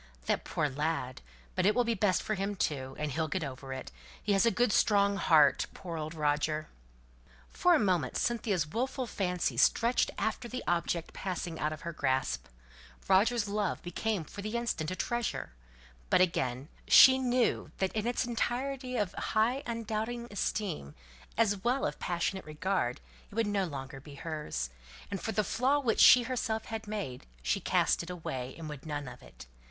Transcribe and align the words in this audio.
"That 0.25 0.43
poor 0.45 0.65
poor 0.67 0.75
lad! 0.75 1.21
But 1.53 1.67
it 1.67 1.75
will 1.75 1.83
be 1.83 1.93
best 1.93 2.23
for 2.23 2.33
him 2.33 2.55
too. 2.55 2.95
And 2.97 3.11
he'll 3.11 3.27
get 3.27 3.43
over 3.43 3.71
it. 3.71 3.91
He 4.23 4.33
has 4.33 4.47
a 4.47 4.49
good 4.49 4.73
strong 4.73 5.17
heart. 5.17 5.67
Poor 5.75 5.95
old 5.95 6.15
Roger!" 6.15 6.69
For 7.49 7.75
a 7.75 7.79
moment 7.79 8.17
Cynthia's 8.17 8.65
wilful 8.65 9.05
fancy 9.05 9.57
stretched 9.57 10.09
after 10.17 10.47
the 10.47 10.63
object 10.67 11.13
passing 11.13 11.59
out 11.59 11.71
of 11.71 11.81
her 11.81 11.93
grasp, 11.93 12.47
Roger's 13.07 13.47
love 13.47 13.79
became 13.83 14.23
for 14.23 14.41
the 14.41 14.57
instant 14.57 14.89
a 14.89 14.95
treasure; 14.95 15.53
but, 16.09 16.19
again, 16.19 16.69
she 16.87 17.19
knew 17.19 17.69
that 17.77 17.93
in 17.93 18.07
its 18.07 18.25
entirety 18.25 18.97
of 18.97 19.13
high 19.13 19.61
undoubting 19.67 20.27
esteem, 20.31 20.95
as 21.37 21.57
well 21.63 21.85
as 21.85 21.93
of 21.93 21.99
passionate 21.99 22.45
regard, 22.45 22.99
it 23.29 23.35
would 23.35 23.45
no 23.45 23.65
longer 23.65 23.99
be 23.99 24.15
hers; 24.15 24.71
and 25.11 25.21
for 25.21 25.31
the 25.31 25.43
flaw 25.43 25.77
which 25.77 25.99
she 25.99 26.23
herself 26.23 26.65
had 26.65 26.87
made 26.87 27.27
she 27.43 27.59
cast 27.59 28.01
it 28.01 28.09
away, 28.09 28.55
and 28.57 28.67
would 28.67 28.87
none 28.87 29.07
of 29.07 29.21
it. 29.21 29.45